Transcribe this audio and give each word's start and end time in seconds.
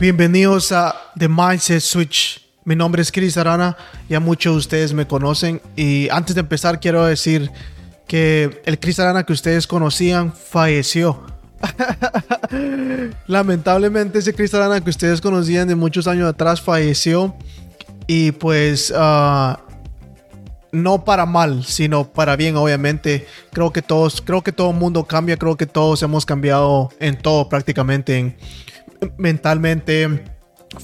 Bienvenidos 0.00 0.70
a 0.70 0.94
The 1.18 1.28
Mindset 1.28 1.80
Switch. 1.80 2.40
Mi 2.64 2.76
nombre 2.76 3.02
es 3.02 3.10
Chris 3.10 3.36
Arana, 3.36 3.76
ya 4.08 4.20
muchos 4.20 4.52
de 4.52 4.58
ustedes 4.58 4.92
me 4.92 5.08
conocen 5.08 5.60
y 5.74 6.08
antes 6.10 6.36
de 6.36 6.40
empezar 6.42 6.78
quiero 6.78 7.04
decir 7.04 7.50
que 8.06 8.62
el 8.64 8.78
Chris 8.78 9.00
Arana 9.00 9.24
que 9.24 9.32
ustedes 9.32 9.66
conocían 9.66 10.32
falleció. 10.32 11.20
Lamentablemente 13.26 14.20
ese 14.20 14.34
Chris 14.34 14.54
Arana 14.54 14.80
que 14.80 14.90
ustedes 14.90 15.20
conocían 15.20 15.66
de 15.66 15.74
muchos 15.74 16.06
años 16.06 16.28
atrás 16.28 16.60
falleció 16.60 17.34
y 18.06 18.30
pues 18.30 18.94
ah, 18.96 19.58
no 20.70 21.04
para 21.04 21.26
mal, 21.26 21.64
sino 21.64 22.04
para 22.04 22.36
bien, 22.36 22.56
obviamente. 22.56 23.26
Creo 23.52 23.72
que 23.72 23.82
todos, 23.82 24.20
creo 24.20 24.42
que 24.42 24.52
todo 24.52 24.70
el 24.70 24.76
mundo 24.76 25.04
cambia, 25.04 25.36
creo 25.36 25.56
que 25.56 25.66
todos 25.66 26.04
hemos 26.04 26.24
cambiado 26.24 26.90
en 27.00 27.16
todo 27.16 27.48
prácticamente, 27.48 28.18
en, 28.18 28.36
mentalmente, 29.16 30.24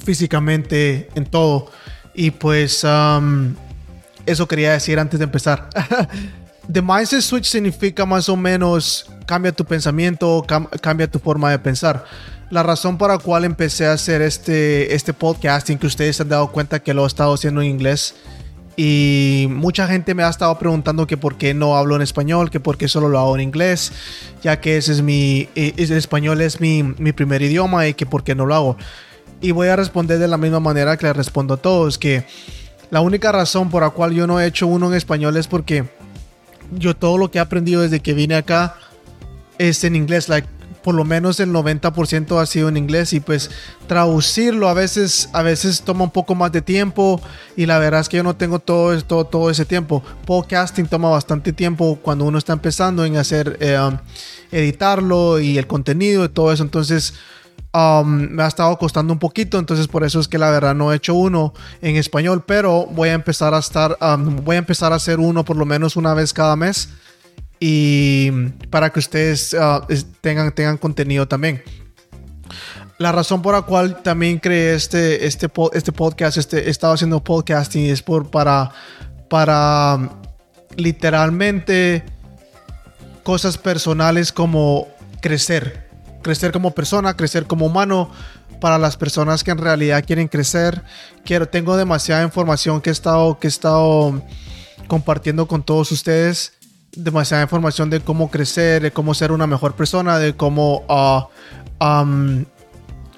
físicamente, 0.05 1.09
en 1.15 1.27
todo. 1.27 1.71
Y 2.15 2.31
pues 2.31 2.85
um, 2.85 3.55
eso 4.27 4.47
quería 4.47 4.73
decir 4.73 4.99
antes 4.99 5.19
de 5.19 5.25
empezar. 5.25 5.69
The 6.73 6.81
Mindset 6.81 7.21
Switch 7.21 7.45
significa 7.45 8.07
más 8.07 8.29
o 8.29 8.37
menos 8.37 9.11
cambia 9.27 9.53
tu 9.53 9.65
pensamiento, 9.65 10.45
cambia 10.81 11.11
tu 11.11 11.19
forma 11.19 11.51
de 11.51 11.59
pensar. 11.59 12.05
La 12.51 12.63
razón 12.63 12.97
por 12.97 13.11
la 13.11 13.19
cual 13.19 13.45
empecé 13.45 13.87
a 13.87 13.93
hacer 13.93 14.23
este, 14.23 14.95
este 14.95 15.13
podcasting, 15.13 15.79
que 15.79 15.87
ustedes 15.87 16.17
se 16.17 16.23
han 16.23 16.29
dado 16.29 16.51
cuenta 16.53 16.81
que 16.81 16.95
lo 16.95 17.05
he 17.05 17.07
estado 17.07 17.35
haciendo 17.35 17.61
en 17.61 17.69
inglés, 17.69 18.15
y 18.77 19.47
mucha 19.51 19.87
gente 19.87 20.15
me 20.15 20.23
ha 20.23 20.29
estado 20.29 20.59
preguntando 20.59 21.07
que 21.07 21.17
por 21.17 21.37
qué 21.37 21.55
no 21.55 21.77
hablo 21.77 21.97
en 21.97 22.03
español, 22.03 22.51
que 22.51 22.61
por 22.61 22.77
qué 22.77 22.89
solo 22.89 23.09
lo 23.09 23.19
hago 23.19 23.37
en 23.37 23.43
inglés, 23.43 23.93
ya 24.43 24.61
que 24.61 24.77
ese 24.77 24.93
es 24.93 25.03
mi, 25.03 25.49
eh, 25.55 25.75
el 25.77 25.93
español 25.93 26.41
es 26.41 26.61
mi, 26.61 26.83
mi 26.83 27.13
primer 27.13 27.43
idioma 27.43 27.87
y 27.87 27.95
que 27.95 28.07
por 28.07 28.25
qué 28.25 28.35
no 28.35 28.47
lo 28.47 28.55
hago. 28.55 28.77
Y 29.41 29.53
voy 29.53 29.69
a 29.69 29.77
responder 29.77 30.19
de 30.19 30.29
la 30.29 30.39
misma 30.39 30.61
manera 30.61 30.97
que 30.97 31.07
le 31.07 31.13
respondo 31.13 31.55
a 31.55 31.57
todos, 31.57 31.99
que 31.99 32.25
la 32.91 33.01
única 33.01 33.33
razón 33.33 33.71
por 33.71 33.83
la 33.83 33.91
cual 33.91 34.13
yo 34.13 34.27
no 34.27 34.41
he 34.41 34.47
hecho 34.47 34.67
uno 34.67 34.89
en 34.89 34.95
español 34.95 35.37
es 35.37 35.47
porque 35.47 35.85
yo 36.73 36.95
todo 36.95 37.19
lo 37.19 37.31
que 37.31 37.39
he 37.39 37.41
aprendido 37.41 37.83
desde 37.83 38.01
que 38.01 38.15
vine 38.15 38.35
acá 38.35 38.77
es 39.59 39.85
en 39.85 39.97
inglés. 39.97 40.29
Like, 40.29 40.49
por 40.85 40.95
lo 40.95 41.05
menos 41.07 41.41
el 41.41 41.51
90% 41.51 42.39
ha 42.39 42.45
sido 42.45 42.69
en 42.69 42.77
inglés 42.77 43.15
y 43.15 43.21
pues 43.21 43.51
traducirlo 43.89 44.69
a 44.69 44.75
veces 44.75 45.31
a 45.33 45.41
veces 45.41 45.81
toma 45.81 46.05
un 46.05 46.11
poco 46.11 46.35
más 46.35 46.53
de 46.53 46.61
tiempo 46.61 47.23
y 47.57 47.65
la 47.65 47.79
verdad 47.79 48.03
es 48.03 48.11
que 48.11 48.19
yo 48.19 48.23
no 48.23 48.37
tengo 48.37 48.59
todo 48.59 49.03
todo, 49.03 49.25
todo 49.25 49.51
ese 49.51 49.65
tiempo. 49.65 50.03
Podcasting 50.27 50.87
toma 50.87 51.09
bastante 51.09 51.55
tiempo 51.55 51.99
cuando 52.03 52.27
uno 52.27 52.37
está 52.37 52.53
empezando 52.53 53.07
en 53.07 53.17
hacer 53.17 53.57
eh, 53.61 53.79
editarlo 54.53 55.41
y 55.41 55.57
el 55.57 55.67
contenido 55.67 56.27
y 56.27 56.29
todo 56.29 56.53
eso, 56.53 56.63
entonces 56.63 57.15
um, 57.73 58.07
me 58.07 58.43
ha 58.43 58.47
estado 58.47 58.77
costando 58.77 59.15
un 59.15 59.19
poquito, 59.19 59.59
entonces 59.59 59.89
por 59.89 60.05
eso 60.05 60.21
es 60.21 60.29
que 60.29 60.37
la 60.37 60.51
verdad 60.51 60.75
no 60.75 60.93
he 60.93 60.97
hecho 60.97 61.15
uno 61.15 61.55
en 61.81 61.97
español, 61.97 62.45
pero 62.47 62.87
voy 62.91 63.09
a 63.09 63.15
empezar 63.15 63.55
a 63.55 63.59
estar, 63.59 63.97
um, 64.03 64.45
voy 64.45 64.57
a 64.57 64.59
empezar 64.59 64.93
a 64.93 64.97
hacer 64.97 65.19
uno 65.19 65.47
por 65.47 65.57
lo 65.57 65.65
menos 65.65 65.97
una 65.97 66.13
vez 66.13 66.35
cada 66.35 66.57
mes 66.57 66.91
y 67.67 68.31
para 68.69 68.91
que 68.91 68.99
ustedes 68.99 69.57
ah, 69.59 69.87
tengan, 70.21 70.55
tengan 70.55 70.77
contenido 70.77 71.27
también. 71.27 71.63
La 72.99 73.11
razón 73.11 73.41
por 73.41 73.55
la 73.55 73.63
cual 73.63 74.03
también 74.03 74.39
creé 74.39 74.75
este, 74.75 75.27
este, 75.27 75.51
este 75.73 75.91
podcast, 75.91 76.37
este, 76.37 76.67
he 76.67 76.71
estado 76.71 76.93
haciendo 76.93 77.25
podcasting, 77.25 77.87
es 77.87 78.03
por, 78.03 78.31
para, 78.31 78.71
para 79.31 80.11
literalmente 80.77 82.05
cosas 83.23 83.57
personales 83.57 84.31
como 84.31 84.87
crecer, 85.23 85.89
crecer 86.21 86.53
como 86.53 86.73
persona, 86.73 87.17
crecer 87.17 87.47
como 87.47 87.65
humano, 87.65 88.11
para 88.61 88.77
las 88.77 88.99
personas 88.99 89.43
que 89.43 89.53
en 89.53 89.59
realidad 89.59 90.05
quieren 90.07 90.29
crecer. 90.29 90.83
Quiero, 91.25 91.49
tengo 91.49 91.79
demasiada 91.79 92.25
información 92.25 92.83
que 92.83 92.91
estado, 92.91 93.39
que 93.39 93.47
he 93.47 93.49
estado 93.49 94.23
compartiendo 94.87 95.49
con 95.49 95.63
todos 95.63 95.91
ustedes 95.93 96.53
demasiada 96.97 97.43
información 97.43 97.91
de 97.91 98.01
cómo 98.01 98.31
crecer, 98.31 98.83
de 98.83 98.91
cómo 98.91 99.15
ser 99.15 99.33
una 99.33 99.47
mejor 99.47 99.75
persona, 99.75 100.19
de 100.19 100.35
cómo 100.35 100.85
ah, 100.89 101.29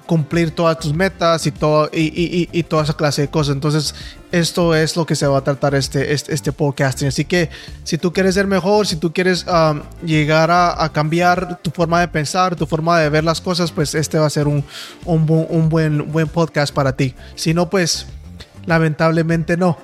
cumplir 0.07 0.51
todas 0.51 0.79
tus 0.79 0.93
metas 0.93 1.45
y, 1.45 1.51
todo, 1.51 1.89
y, 1.93 2.63
toda 2.63 2.83
esa 2.83 2.93
clase 2.93 3.23
de 3.23 3.27
cosas. 3.27 3.53
Entonces, 3.53 3.93
esto 4.31 4.73
es 4.73 4.95
lo 4.95 5.05
que 5.05 5.15
se 5.15 5.27
va 5.27 5.37
a 5.37 5.43
tratar 5.43 5.75
este, 5.75 6.13
este, 6.13 6.33
este 6.33 6.51
podcasting. 6.51 7.09
Así 7.09 7.25
que 7.25 7.49
si 7.83 7.97
tú 7.97 8.11
quieres 8.13 8.33
ser 8.33 8.47
mejor, 8.47 8.87
si 8.87 8.95
tú 8.95 9.13
quieres 9.13 9.45
llegar 10.03 10.49
a, 10.49 10.89
cambiar 10.93 11.59
tu 11.61 11.69
forma 11.69 11.99
de 11.99 12.07
pensar, 12.07 12.55
tu 12.55 12.65
forma 12.65 12.99
de 12.99 13.09
ver 13.09 13.23
las 13.23 13.41
cosas, 13.41 13.71
pues 13.71 13.93
este 13.93 14.17
va 14.17 14.25
a 14.25 14.31
ser 14.31 14.47
un, 14.47 14.63
un, 15.05 15.69
buen, 15.69 16.11
buen 16.11 16.27
podcast 16.29 16.73
para 16.73 16.95
ti. 16.95 17.13
Si 17.35 17.53
no, 17.53 17.69
pues 17.69 18.07
lamentablemente 18.65 19.57
no. 19.57 19.77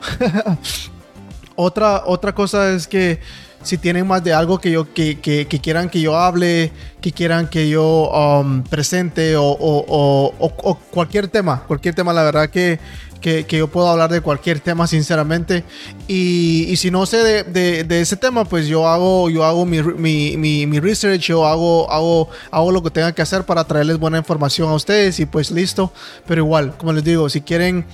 otra, 1.56 2.04
otra 2.06 2.34
cosa 2.34 2.72
es 2.72 2.88
que 2.88 3.20
si 3.64 3.78
tienen 3.78 4.08
más 4.08 4.24
de 4.24 4.34
algo 4.34 4.60
que 4.60 4.72
yo 4.72 4.94
que, 4.94 5.20
que, 5.20 5.46
quieran 5.46 5.90
que 5.90 6.02
yo 6.02 6.16
hable, 6.16 6.72
que 7.04 7.12
quieran 7.12 7.50
que 7.50 7.68
yo 7.68 8.10
um, 8.12 8.64
presente 8.64 9.36
o, 9.36 9.44
o, 9.44 10.34
o, 10.40 10.76
cualquier 10.90 11.28
tema, 11.28 11.62
cualquier 11.68 11.94
tema, 11.94 12.14
la 12.14 12.24
verdad 12.24 12.50
que, 12.50 12.80
que, 13.20 13.46
yo 13.46 13.68
puedo 13.68 13.90
hablar 13.90 14.10
de 14.10 14.22
cualquier 14.22 14.62
tema 14.62 14.88
sinceramente. 14.88 15.66
Y, 16.08 16.66
y 16.70 16.78
si 16.78 16.92
no 16.92 17.06
sé 17.06 17.18
de, 17.18 17.44
de, 17.44 17.84
de, 17.84 18.00
ese 18.00 18.16
tema 18.16 18.46
pues 18.46 18.68
yo 18.68 18.88
hago 18.88 19.30
yo 19.30 19.44
hago 19.44 19.66
mi, 19.66 19.84
mi, 19.84 20.38
mi, 20.38 20.66
mi, 20.66 20.80
research 20.80 21.20
yo 21.20 21.46
hago, 21.46 21.92
hago, 21.92 22.30
hago 22.52 22.72
lo 22.72 22.82
que 22.82 22.90
tenga 22.90 23.12
que 23.12 23.22
hacer 23.22 23.44
para 23.44 23.66
traerles 23.66 24.00
buena 24.00 24.18
información 24.18 24.70
a 24.70 24.74
ustedes 24.74 25.20
y 25.20 25.26
pues 25.26 25.52
listo. 25.52 25.92
Pero 26.26 26.42
igual 26.42 26.78
como 26.78 26.94
les 26.94 27.04
digo 27.04 27.28
si 27.28 27.42
quieren 27.42 27.86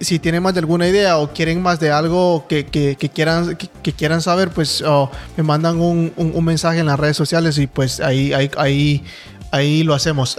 si, 0.00 0.18
tienen 0.18 0.42
más 0.42 0.52
de 0.52 0.60
alguna 0.60 0.86
idea 0.86 1.16
o 1.18 1.32
quieren 1.32 1.62
más 1.62 1.80
de 1.80 1.90
algo 1.90 2.44
que, 2.48 2.66
quieran, 3.14 3.56
que, 3.56 3.92
quieran 3.92 4.20
saber, 4.20 4.50
pues 4.50 4.82
oh, 4.82 5.10
me 5.38 5.42
mandan 5.42 5.80
un, 5.80 6.12
mensaje 6.44 6.80
en 6.80 6.86
las 6.86 7.00
redes 7.00 7.16
sociales 7.16 7.56
y 7.56 7.66
pues 7.66 8.00
ahí, 8.00 8.29
ahí, 8.32 9.04
ahí, 9.50 9.82
lo 9.82 9.94
hacemos. 9.94 10.36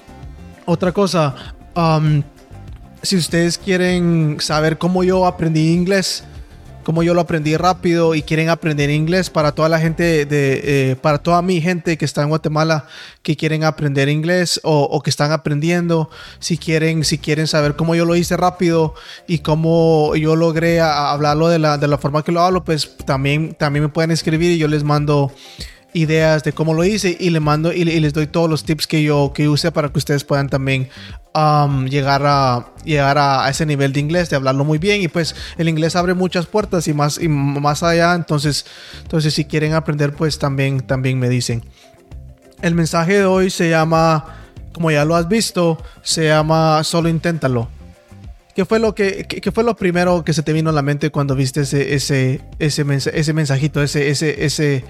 Otra 0.66 0.92
cosa, 0.92 1.34
um, 1.74 2.22
si 3.02 3.16
ustedes 3.16 3.58
quieren 3.58 4.36
saber 4.40 4.78
cómo 4.78 5.04
yo 5.04 5.26
aprendí 5.26 5.72
inglés, 5.72 6.24
como 6.88 7.02
yo 7.02 7.12
lo 7.12 7.20
aprendí 7.20 7.54
rápido 7.54 8.14
y 8.14 8.22
quieren 8.22 8.48
aprender 8.48 8.88
inglés 8.88 9.28
para 9.28 9.52
toda 9.52 9.68
la 9.68 9.78
gente 9.78 10.24
de, 10.24 10.60
eh, 10.64 10.96
para 10.96 11.18
toda 11.18 11.42
mi 11.42 11.60
gente 11.60 11.98
que 11.98 12.06
está 12.06 12.22
en 12.22 12.30
Guatemala 12.30 12.86
que 13.20 13.36
quieren 13.36 13.62
aprender 13.62 14.08
inglés 14.08 14.58
o, 14.64 14.98
que 15.02 15.10
están 15.10 15.30
aprendiendo, 15.30 16.08
si 16.38 16.56
quieren, 16.56 17.04
si 17.04 17.18
quieren 17.18 17.46
saber 17.46 17.76
cómo 17.76 17.94
yo 17.94 18.06
lo 18.06 18.16
hice 18.16 18.38
rápido 18.38 18.94
y 19.26 19.40
cómo 19.40 20.16
yo 20.16 20.34
logré 20.34 20.80
hablarlo 20.80 21.48
de 21.48 21.58
la, 21.58 21.76
de 21.76 21.88
la 21.88 21.98
forma 21.98 22.24
que 22.24 22.32
lo 22.32 22.40
hablo, 22.40 22.64
pues 22.64 22.96
también, 23.04 23.52
también 23.52 23.82
me 23.82 23.90
pueden 23.90 24.10
escribir 24.10 24.52
y 24.52 24.56
yo 24.56 24.66
les 24.66 24.82
mando 24.82 25.30
ideas 25.98 26.44
de 26.44 26.52
cómo 26.52 26.74
lo 26.74 26.84
hice 26.84 27.16
y 27.18 27.30
le 27.30 27.40
mando 27.40 27.72
y, 27.72 27.84
les 27.84 28.12
doy 28.12 28.26
todos 28.26 28.48
los 28.48 28.64
tips 28.64 28.86
que 28.86 29.02
yo 29.02 29.32
que 29.34 29.48
use 29.48 29.72
para 29.72 29.88
que 29.88 29.98
ustedes 29.98 30.24
puedan 30.24 30.48
también 30.48 30.88
um, 31.34 31.86
llegar 31.86 32.22
a 32.24 32.66
llegar 32.84 33.18
a, 33.18 33.48
ese 33.48 33.66
nivel 33.66 33.92
de 33.92 34.00
inglés 34.00 34.30
de 34.30 34.36
hablarlo 34.36 34.64
muy 34.64 34.78
bien. 34.78 35.02
Y 35.02 35.08
pues 35.08 35.34
el 35.56 35.68
inglés 35.68 35.96
abre 35.96 36.14
muchas 36.14 36.46
puertas 36.46 36.88
y 36.88 36.94
más 36.94 37.18
y 37.20 37.28
más 37.28 37.82
allá. 37.82 38.14
Entonces 38.14 38.66
entonces 39.02 39.34
si 39.34 39.44
quieren 39.44 39.74
aprender 39.74 40.12
pues 40.12 40.38
también 40.38 40.80
también 40.80 41.18
me 41.18 41.28
dicen. 41.28 41.64
El 42.62 42.74
mensaje 42.74 43.14
de 43.14 43.24
hoy 43.24 43.50
se 43.50 43.70
llama 43.70 44.24
como 44.72 44.90
ya 44.90 45.04
lo 45.04 45.16
has 45.16 45.28
visto 45.28 45.82
se 46.02 46.26
llama 46.26 46.84
solo 46.84 47.08
inténtalo 47.08 47.68
¿Qué 48.58 48.64
fue 48.64 48.80
lo 48.80 48.92
que 48.92 49.24
qué, 49.28 49.52
fue 49.52 49.62
lo 49.62 49.76
primero 49.76 50.24
que 50.24 50.32
se 50.32 50.42
te 50.42 50.52
vino 50.52 50.70
a 50.70 50.72
la 50.72 50.82
mente 50.82 51.10
cuando 51.10 51.36
viste 51.36 51.60
ese 51.60 51.94
ese 51.94 52.40
ese, 52.58 52.84
ese 53.14 53.32
mensajito, 53.32 53.80
ese 53.80 54.10
ese 54.10 54.44
ese 54.44 54.84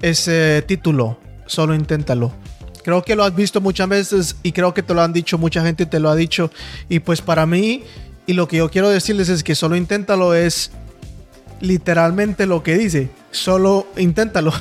ese 0.00 0.62
título, 0.66 1.18
solo 1.46 1.74
inténtalo. 1.74 2.32
Creo 2.82 3.02
que 3.02 3.14
lo 3.14 3.24
has 3.24 3.34
visto 3.34 3.60
muchas 3.60 3.88
veces 3.88 4.36
y 4.42 4.52
creo 4.52 4.72
que 4.72 4.82
te 4.82 4.94
lo 4.94 5.02
han 5.02 5.12
dicho, 5.12 5.38
mucha 5.38 5.62
gente 5.62 5.86
te 5.86 6.00
lo 6.00 6.08
ha 6.08 6.16
dicho. 6.16 6.50
Y 6.88 7.00
pues 7.00 7.20
para 7.20 7.46
mí, 7.46 7.84
y 8.26 8.32
lo 8.32 8.48
que 8.48 8.56
yo 8.58 8.70
quiero 8.70 8.88
decirles 8.88 9.28
es 9.28 9.42
que 9.42 9.54
solo 9.54 9.76
inténtalo 9.76 10.34
es 10.34 10.70
literalmente 11.60 12.46
lo 12.46 12.62
que 12.62 12.78
dice. 12.78 13.10
Solo 13.30 13.86
inténtalo. 13.96 14.52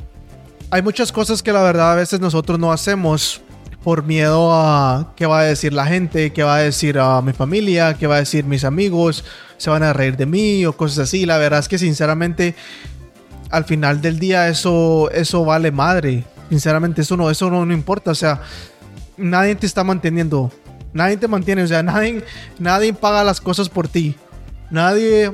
Hay 0.70 0.82
muchas 0.82 1.10
cosas 1.12 1.42
que 1.42 1.52
la 1.52 1.62
verdad 1.62 1.92
a 1.92 1.94
veces 1.94 2.20
nosotros 2.20 2.58
no 2.58 2.70
hacemos 2.70 3.40
por 3.82 4.04
miedo 4.04 4.52
a 4.52 5.14
qué 5.16 5.24
va 5.24 5.40
a 5.40 5.44
decir 5.44 5.72
la 5.72 5.86
gente, 5.86 6.32
qué 6.32 6.42
va 6.42 6.56
a 6.56 6.58
decir 6.60 6.98
a 6.98 7.22
mi 7.22 7.32
familia, 7.32 7.94
qué 7.94 8.06
va 8.06 8.16
a 8.16 8.18
decir 8.18 8.44
mis 8.44 8.64
amigos, 8.64 9.24
se 9.56 9.70
van 9.70 9.82
a 9.82 9.94
reír 9.94 10.16
de 10.16 10.26
mí 10.26 10.66
o 10.66 10.76
cosas 10.76 10.98
así. 10.98 11.24
La 11.24 11.38
verdad 11.38 11.60
es 11.60 11.68
que 11.68 11.78
sinceramente 11.78 12.54
al 13.50 13.64
final 13.64 14.00
del 14.00 14.18
día 14.18 14.48
eso, 14.48 15.10
eso 15.10 15.44
vale 15.44 15.70
madre. 15.70 16.24
Sinceramente, 16.48 17.02
eso 17.02 17.16
no, 17.16 17.30
eso 17.30 17.50
no, 17.50 17.72
importa. 17.72 18.10
O 18.10 18.14
sea, 18.14 18.40
nadie 19.16 19.54
te 19.54 19.66
está 19.66 19.84
manteniendo. 19.84 20.50
Nadie 20.92 21.16
te 21.16 21.28
mantiene. 21.28 21.62
O 21.62 21.66
sea, 21.66 21.82
nadie, 21.82 22.24
nadie 22.58 22.92
paga 22.92 23.24
las 23.24 23.40
cosas 23.40 23.68
por 23.68 23.88
ti. 23.88 24.16
Nadie, 24.70 25.32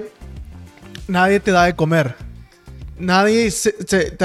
nadie 1.09 1.41
te 1.41 1.53
da 1.53 1.65
de 1.65 1.75
comer. 1.75 2.17
Nadie 2.99 3.51
se, 3.51 3.75
se, 3.87 4.17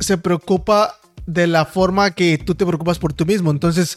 se 0.00 0.18
preocupa 0.18 0.98
de 1.26 1.46
la 1.46 1.64
forma 1.64 2.10
que 2.10 2.38
tú 2.38 2.54
te 2.54 2.66
preocupas 2.66 2.98
por 2.98 3.12
tú 3.12 3.26
mismo. 3.26 3.50
Entonces, 3.50 3.96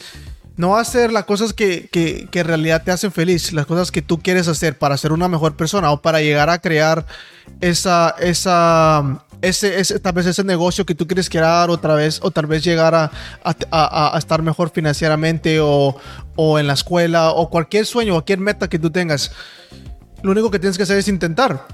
no 0.57 0.75
hacer 0.75 1.13
las 1.13 1.25
cosas 1.25 1.53
que, 1.53 1.87
que, 1.87 2.27
que, 2.31 2.39
en 2.39 2.47
realidad 2.47 2.83
te 2.83 2.91
hacen 2.91 3.11
feliz, 3.11 3.53
las 3.53 3.67
cosas 3.67 3.91
que 3.91 4.01
tú 4.01 4.19
quieres 4.19 4.47
hacer 4.47 4.77
para 4.77 4.97
ser 4.97 5.11
una 5.11 5.27
mejor 5.27 5.55
persona 5.55 5.91
o 5.91 6.01
para 6.01 6.19
llegar 6.19 6.49
a 6.49 6.59
crear 6.59 7.05
esa, 7.61 8.15
esa, 8.19 9.23
ese, 9.41 9.79
ese, 9.79 9.99
tal 9.99 10.13
vez 10.13 10.25
ese 10.25 10.43
negocio 10.43 10.85
que 10.85 10.95
tú 10.95 11.07
quieres 11.07 11.29
crear 11.29 11.69
otra 11.69 11.95
vez, 11.95 12.19
o 12.23 12.31
tal 12.31 12.47
vez 12.47 12.63
llegar 12.63 12.95
a, 12.95 13.11
a, 13.43 14.15
a, 14.15 14.17
estar 14.17 14.41
mejor 14.41 14.71
financieramente 14.71 15.59
o, 15.59 15.95
o, 16.35 16.59
en 16.59 16.67
la 16.67 16.73
escuela 16.73 17.31
o 17.31 17.49
cualquier 17.49 17.85
sueño, 17.85 18.13
cualquier 18.13 18.39
meta 18.39 18.67
que 18.67 18.79
tú 18.79 18.89
tengas. 18.89 19.31
Lo 20.23 20.31
único 20.31 20.49
que 20.49 20.59
tienes 20.59 20.77
que 20.77 20.83
hacer 20.83 20.97
es 20.97 21.07
intentar. 21.07 21.67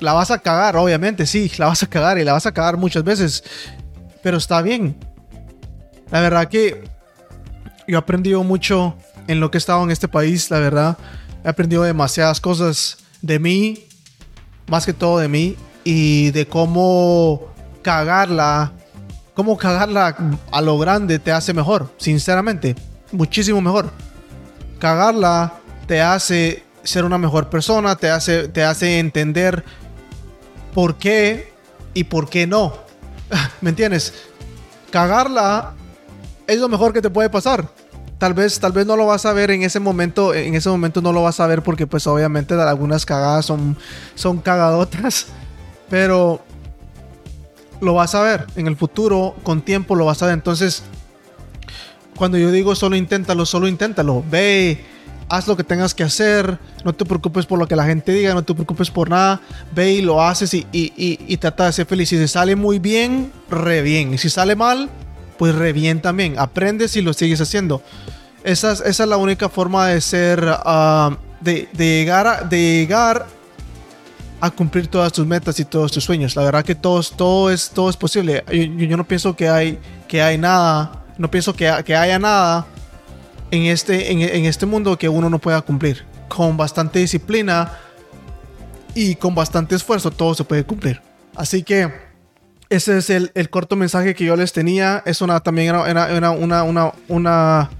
La 0.00 0.12
vas 0.12 0.30
a 0.30 0.38
cagar, 0.38 0.76
obviamente, 0.76 1.26
sí, 1.26 1.50
la 1.58 1.66
vas 1.66 1.82
a 1.82 1.88
cagar 1.88 2.18
y 2.18 2.24
la 2.24 2.32
vas 2.32 2.46
a 2.46 2.52
cagar 2.52 2.76
muchas 2.76 3.02
veces, 3.02 3.42
pero 4.22 4.36
está 4.36 4.62
bien. 4.62 4.96
La 6.10 6.20
verdad 6.20 6.48
que 6.48 6.84
yo 7.88 7.96
he 7.96 7.98
aprendido 7.98 8.44
mucho 8.44 8.96
en 9.26 9.40
lo 9.40 9.50
que 9.50 9.58
he 9.58 9.60
estado 9.60 9.82
en 9.82 9.90
este 9.90 10.08
país, 10.08 10.50
la 10.50 10.60
verdad. 10.60 10.98
He 11.44 11.48
aprendido 11.48 11.82
demasiadas 11.82 12.40
cosas 12.40 12.98
de 13.22 13.38
mí, 13.38 13.86
más 14.68 14.86
que 14.86 14.92
todo 14.92 15.18
de 15.18 15.28
mí, 15.28 15.56
y 15.84 16.30
de 16.30 16.46
cómo 16.46 17.46
cagarla, 17.82 18.72
cómo 19.34 19.56
cagarla 19.56 20.16
a 20.50 20.60
lo 20.60 20.78
grande 20.78 21.18
te 21.18 21.32
hace 21.32 21.54
mejor, 21.54 21.92
sinceramente, 21.98 22.76
muchísimo 23.12 23.60
mejor. 23.60 23.90
Cagarla 24.78 25.54
te 25.86 26.00
hace 26.02 26.64
ser 26.82 27.04
una 27.04 27.18
mejor 27.18 27.50
persona, 27.50 27.96
te 27.96 28.10
hace, 28.10 28.48
te 28.48 28.62
hace 28.62 28.98
entender 28.98 29.64
por 30.74 30.96
qué 30.96 31.52
y 31.94 32.04
por 32.04 32.28
qué 32.28 32.46
no. 32.46 32.74
¿Me 33.60 33.70
entiendes? 33.70 34.14
Cagarla 34.90 35.74
es 36.46 36.58
lo 36.58 36.68
mejor 36.68 36.92
que 36.92 37.02
te 37.02 37.10
puede 37.10 37.30
pasar. 37.30 37.68
Tal 38.18 38.34
vez, 38.34 38.58
tal 38.58 38.72
vez 38.72 38.84
no 38.84 38.96
lo 38.96 39.06
vas 39.06 39.26
a 39.26 39.32
ver 39.32 39.52
en 39.52 39.62
ese 39.62 39.78
momento, 39.78 40.34
en 40.34 40.54
ese 40.54 40.68
momento 40.68 41.00
no 41.00 41.12
lo 41.12 41.22
vas 41.22 41.38
a 41.38 41.46
ver 41.46 41.62
porque 41.62 41.86
pues 41.86 42.06
obviamente 42.08 42.54
algunas 42.54 43.06
cagadas 43.06 43.46
son, 43.46 43.76
son 44.16 44.38
cagadotas, 44.38 45.26
pero 45.88 46.40
lo 47.80 47.94
vas 47.94 48.14
a 48.14 48.22
ver 48.22 48.46
en 48.56 48.66
el 48.66 48.76
futuro, 48.76 49.36
con 49.42 49.62
tiempo 49.62 49.94
lo 49.94 50.04
vas 50.04 50.22
a 50.22 50.26
ver. 50.26 50.34
Entonces, 50.34 50.82
cuando 52.16 52.38
yo 52.38 52.50
digo 52.50 52.74
solo 52.74 52.96
inténtalo, 52.96 53.46
solo 53.46 53.68
inténtalo, 53.68 54.24
ve, 54.28 54.84
haz 55.28 55.46
lo 55.46 55.56
que 55.56 55.64
tengas 55.64 55.94
que 55.94 56.02
hacer, 56.02 56.58
no 56.84 56.92
te 56.92 57.04
preocupes 57.04 57.46
por 57.46 57.58
lo 57.58 57.68
que 57.68 57.76
la 57.76 57.84
gente 57.84 58.12
diga, 58.12 58.34
no 58.34 58.42
te 58.42 58.54
preocupes 58.54 58.90
por 58.90 59.08
nada, 59.10 59.40
ve 59.74 59.92
y 59.92 60.02
lo 60.02 60.22
haces 60.22 60.52
y, 60.54 60.66
y, 60.72 60.92
y, 60.96 61.18
y 61.26 61.36
trata 61.36 61.66
de 61.66 61.72
ser 61.72 61.86
feliz. 61.86 62.08
Si 62.08 62.28
sale 62.28 62.56
muy 62.56 62.78
bien, 62.78 63.32
re 63.50 63.82
bien. 63.82 64.14
Y 64.14 64.18
si 64.18 64.30
sale 64.30 64.56
mal, 64.56 64.90
pues 65.38 65.54
re 65.54 65.72
bien 65.72 66.02
también. 66.02 66.38
Aprendes 66.38 66.96
y 66.96 67.02
lo 67.02 67.12
sigues 67.12 67.40
haciendo. 67.40 67.82
Esa 68.44 68.72
es, 68.72 68.80
esa 68.80 69.02
es 69.02 69.08
la 69.08 69.16
única 69.16 69.48
forma 69.48 69.86
de 69.86 70.00
ser, 70.00 70.42
uh, 70.44 71.14
de, 71.40 71.68
de, 71.72 71.98
llegar 71.98 72.26
a, 72.26 72.42
de 72.42 72.58
llegar 72.60 73.26
a 74.40 74.50
cumplir 74.50 74.86
todas 74.86 75.12
tus 75.12 75.26
metas 75.26 75.58
y 75.60 75.64
todos 75.64 75.92
tus 75.92 76.04
sueños. 76.04 76.36
La 76.36 76.44
verdad 76.44 76.64
que 76.64 76.74
todo, 76.74 77.02
todo, 77.02 77.50
es, 77.50 77.70
todo 77.70 77.90
es 77.90 77.96
posible. 77.96 78.44
Yo, 78.50 78.86
yo, 78.86 78.96
no 78.96 79.06
pienso 79.06 79.34
que 79.34 79.48
hay, 79.48 79.78
que 80.06 80.22
hay 80.22 80.38
nada, 80.38 81.04
no 81.16 81.30
pienso 81.30 81.54
que, 81.54 81.72
que 81.84 81.96
haya 81.96 82.18
nada 82.18 82.66
en 83.50 83.64
este, 83.64 84.12
en, 84.12 84.20
en 84.20 84.44
este 84.44 84.66
mundo 84.66 84.96
que 84.96 85.08
uno 85.08 85.28
no 85.28 85.38
pueda 85.38 85.60
cumplir. 85.62 86.04
Con 86.28 86.56
bastante 86.56 86.98
disciplina 86.98 87.72
y 88.94 89.14
con 89.14 89.34
bastante 89.34 89.74
esfuerzo 89.74 90.10
todo 90.10 90.34
se 90.34 90.44
puede 90.44 90.64
cumplir. 90.64 91.00
Así 91.34 91.62
que 91.62 91.90
ese 92.68 92.98
es 92.98 93.10
el, 93.10 93.30
el, 93.34 93.48
corto 93.48 93.76
mensaje 93.76 94.14
que 94.14 94.24
yo 94.24 94.36
les 94.36 94.52
tenía. 94.52 95.02
Es 95.06 95.22
una 95.22 95.40
también 95.40 95.68
era, 95.68 95.88
era, 95.88 96.30
una, 96.30 96.62
una, 96.62 96.92
una, 97.08 97.70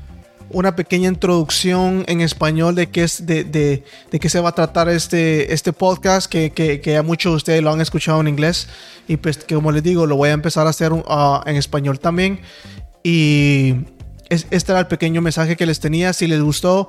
una, 0.51 0.77
pequeña 0.77 1.09
introducción 1.09 2.05
en 2.09 2.21
español 2.21 2.75
de 2.75 2.89
qué 2.89 3.05
es 3.05 3.27
de, 3.27 3.45
de, 3.45 3.85
de 4.11 4.21
qué 4.21 4.29
se 4.29 4.41
va 4.41 4.51
a 4.51 4.53
tratar 4.53 4.89
este, 4.89 5.53
este 5.53 5.73
podcast 5.73 6.31
que, 6.31 6.51
que, 6.51 6.81
que, 6.81 7.01
muchos 7.03 7.33
de 7.33 7.37
ustedes 7.37 7.63
lo 7.63 7.73
han 7.73 7.81
escuchado 7.81 8.21
en 8.21 8.29
inglés. 8.29 8.69
Y 9.07 9.17
pues 9.17 9.39
que 9.39 9.55
como 9.55 9.73
les 9.73 9.83
digo 9.83 10.07
lo 10.07 10.17
voy 10.17 10.31
a 10.31 10.33
empezar 10.33 10.67
a 10.67 10.71
hacer 10.71 10.93
uh, 10.93 11.41
en 11.47 11.57
español 11.57 11.99
también. 12.01 12.41
Y 13.03 13.75
es, 14.29 14.47
este 14.51 14.73
era 14.73 14.81
el 14.81 14.87
pequeño 14.87 15.21
mensaje 15.21 15.57
que 15.57 15.67
les 15.67 15.81
tenía. 15.81 16.13
Si 16.13 16.27
les 16.27 16.41
gustó 16.41 16.89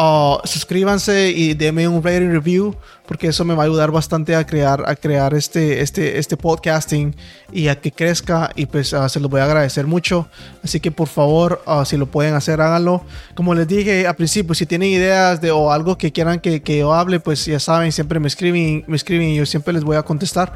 Uh, 0.00 0.38
suscríbanse 0.44 1.32
y 1.32 1.54
denme 1.54 1.88
un 1.88 2.00
rating 2.00 2.30
review 2.30 2.72
porque 3.04 3.26
eso 3.26 3.44
me 3.44 3.56
va 3.56 3.64
a 3.64 3.66
ayudar 3.66 3.90
bastante 3.90 4.36
a 4.36 4.46
crear, 4.46 4.84
a 4.86 4.94
crear 4.94 5.34
este, 5.34 5.80
este, 5.80 6.20
este 6.20 6.36
podcasting 6.36 7.16
y 7.50 7.66
a 7.66 7.80
que 7.80 7.90
crezca 7.90 8.48
y 8.54 8.66
pues 8.66 8.92
uh, 8.92 9.08
se 9.08 9.18
los 9.18 9.28
voy 9.28 9.40
a 9.40 9.44
agradecer 9.46 9.88
mucho. 9.88 10.28
Así 10.62 10.78
que 10.78 10.92
por 10.92 11.08
favor, 11.08 11.64
uh, 11.66 11.84
si 11.84 11.96
lo 11.96 12.06
pueden 12.06 12.34
hacer, 12.34 12.60
háganlo. 12.60 13.02
Como 13.34 13.56
les 13.56 13.66
dije 13.66 14.06
al 14.06 14.14
principio, 14.14 14.54
si 14.54 14.66
tienen 14.66 14.88
ideas 14.90 15.40
de 15.40 15.50
o 15.50 15.72
algo 15.72 15.98
que 15.98 16.12
quieran 16.12 16.38
que, 16.38 16.62
que 16.62 16.78
yo 16.78 16.94
hable, 16.94 17.18
pues 17.18 17.44
ya 17.46 17.58
saben, 17.58 17.90
siempre 17.90 18.20
me 18.20 18.28
escriben, 18.28 18.84
me 18.86 18.94
escriben 18.94 19.30
y 19.30 19.34
yo 19.34 19.46
siempre 19.46 19.72
les 19.72 19.82
voy 19.82 19.96
a 19.96 20.04
contestar. 20.04 20.54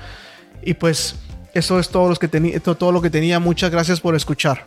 Y 0.62 0.74
pues 0.74 1.16
eso 1.52 1.80
es 1.80 1.88
todo, 1.88 2.08
los 2.08 2.20
que 2.20 2.28
todo 2.28 2.92
lo 2.92 3.02
que 3.02 3.10
tenía. 3.10 3.40
Muchas 3.40 3.72
gracias 3.72 3.98
por 3.98 4.14
escuchar. 4.14 4.64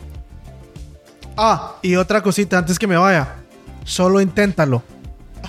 Ah, 1.37 1.75
y 1.81 1.95
otra 1.95 2.21
cosita 2.21 2.57
antes 2.57 2.77
que 2.77 2.87
me 2.87 2.97
vaya 2.97 3.44
Solo 3.85 4.19
inténtalo. 4.19 4.83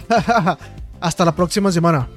Hasta 1.00 1.24
la 1.24 1.34
próxima 1.34 1.72
semana. 1.72 2.08